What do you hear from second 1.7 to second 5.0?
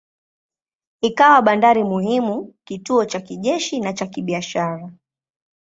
muhimu, kituo cha kijeshi na cha kibiashara.